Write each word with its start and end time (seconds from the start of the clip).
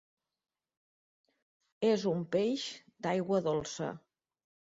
És 1.89 2.07
un 2.13 2.25
peix 2.37 2.65
d'aigua 3.05 3.43
dolça. 3.51 3.93